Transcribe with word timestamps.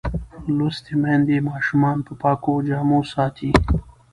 لوستې 0.57 0.93
میندې 1.01 1.37
ماشومان 1.49 1.97
په 2.05 2.11
پاکو 2.21 2.53
جامو 2.67 2.99
ساتي. 3.13 3.51